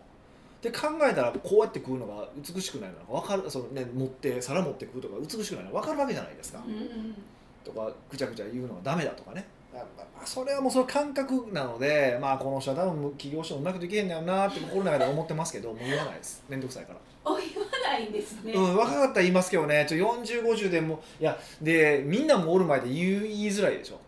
[0.63, 7.15] で考えたらこうやって食うのが美しくないのが分かるその、ね、持って皿持って食うとか美しくないのが分かるわけじゃないですか、うんうん
[7.63, 9.47] とかぐちゃぐちゃ言うのがダメだとかね。
[9.73, 9.85] まあ
[10.17, 16.43] まあそれはもうその感覚なのでまあこの人は多分起業してもうまくできへんだよなって心の中で思ってますけどもう言わないです。
[16.49, 16.99] 面倒くさいから。
[17.25, 19.87] お言わないんですね、うん、若かったら言いますけどね。
[19.89, 24.01] ちょ4050でもいやでみんなもおる前で言いづらいでしょ。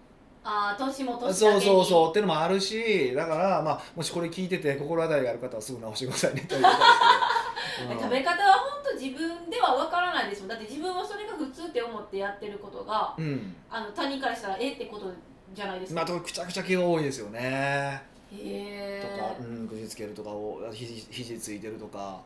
[0.45, 2.11] ああ年も年だそうそうそう。
[2.11, 15.13] っていうのもあるしだから、まあ、もしこれ聞いてて心当たりがある方はすぐ直してくださいねということですけど、食べ方は本当自分ではわからないですもんだって自分はそれが普通って思ってやってることがうん、うんあの他人からしたらえってこと
[15.55, 18.03] じゃないですか、まあ、とくちゃくちゃ毛が多いですよね。
[18.33, 22.21] へえとか、うん、くじつけるとかを肘肘ついてるとか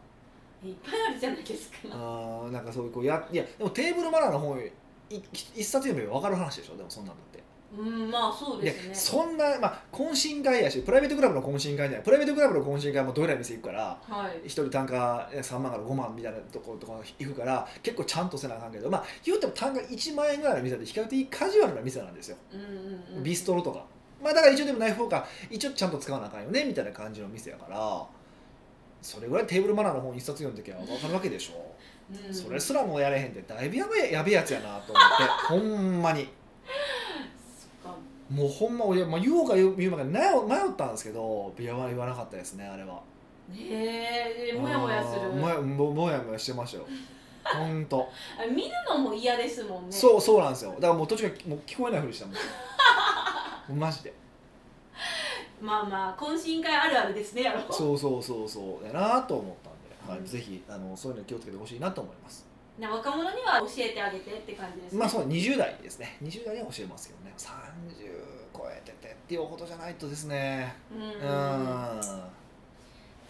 [0.69, 1.77] いっぱいあるじゃないですか。
[1.93, 4.71] あーなんかそういうこうやいやでもテーブルマナーの本い
[5.55, 7.45] 一冊読めば分かる話でしょでもそんなんだって。
[7.77, 8.95] うんまあそうでですね。
[8.95, 14.41] そんな、まあ、懇親会やしプライベートクラブの懇親会じゃないプライベートクラブの懇親会もどえらい店行くからはい。
[14.47, 23.85] 一人単価え3万から5万みたいなところとか行くから結構ちゃんとせなあかんけどまあ言うても単価1万円ぐらいの店で比較的カジュアルな店なんですよ、うんうんうんビストロとか。
[24.23, 28.07] まあだから一応でもナイフフォーカー一応ちゃんと使わなあかんよねみたいな感じの店やから
[29.03, 31.75] それぐらいテーブルマナーの本一冊読んできゃ分かるわけでしょ、
[32.29, 32.35] うん。
[32.35, 35.25] それすらもやれへんってだいぶやべえやべえやつやなと思って。
[35.49, 36.29] ほんまに。
[38.31, 43.01] もうほんま俺、まあ、言おうか言う言うまか迷迷ったんですけどいや言わなかったですねあれは。
[43.55, 45.31] へえもやもやする。
[45.31, 46.87] もやももやもやしてましたよ。
[47.45, 48.09] ほんと。
[48.39, 49.93] あ見るのも嫌ですもんね。
[49.93, 50.73] そうそうなんですよ。
[50.73, 52.37] だからもう途中からもう聞こえないふりしたもん。
[53.79, 54.13] マジで
[55.61, 59.73] まあまあ懇親会あるあるですねやろそうそうそうそうやなと思ったん
[60.07, 62.47] で、はいうんぜひあのそういうの気をつけてほしいなと思います。
[62.79, 64.99] ね若者には教えてあげてって感じですね。
[64.99, 66.19] まあそう20代ですね。
[66.23, 67.33] 20代には教えますけどね。
[67.37, 67.47] 30
[68.55, 70.75] 超えててっていうことじゃないとですね。
[70.93, 71.01] うん。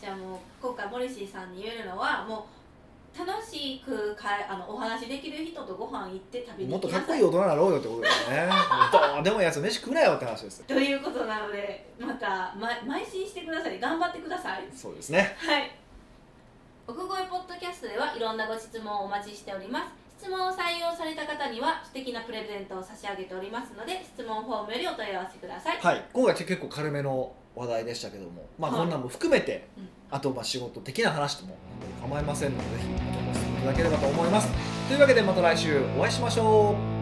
[0.01, 2.43] じゃあもう今回モリシーさんに言えるのはもう
[3.19, 8.53] 楽しくかあのお話できる人とご飯行って食べにもっとかっこいい大人になろうよってことだよね。
[8.93, 13.81] どうでもいいやつ飯食うなよって話ですということなのでまた、ま、邁進してください。
[13.81, 14.65] 頑張ってください。
[14.75, 15.35] そうですね。
[15.39, 15.71] はい。
[16.87, 19.87] 奥越ポッドキャストではいろんなご質問をお待ちしております。
[20.19, 25.79] 質問を採用された方には素敵なプレゼントを差し上げておりますので質問フォームよりお問い合わせください。
[25.79, 26.05] はい。
[26.13, 28.81] 今回結構軽めの話題でしたけどもまあはい。
[28.81, 31.57] こんなんも含めて、うんあとは仕事的な話とも
[32.01, 34.49] 構いませんのでぜひまたご質問いただければと思います。
[34.89, 36.96] というわけでまた来週お会いしましょう。